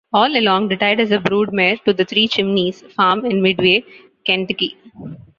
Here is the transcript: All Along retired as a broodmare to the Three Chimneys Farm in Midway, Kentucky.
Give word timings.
All 0.13 0.35
Along 0.35 0.67
retired 0.67 0.99
as 0.99 1.11
a 1.11 1.19
broodmare 1.19 1.77
to 1.85 1.93
the 1.93 2.03
Three 2.03 2.27
Chimneys 2.27 2.81
Farm 2.81 3.23
in 3.23 3.39
Midway, 3.43 3.83
Kentucky. 4.25 4.75